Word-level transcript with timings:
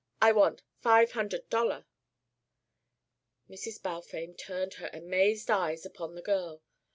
I 0.19 0.31
want 0.31 0.63
five 0.79 1.11
hundert 1.11 1.47
dollar." 1.51 1.85
Mrs. 3.47 3.79
Balfame 3.83 4.33
turned 4.33 4.73
her 4.81 4.89
amazed 4.91 5.51
eyes 5.51 5.85
upon 5.85 6.15
the 6.15 6.23
girl. 6.23 6.63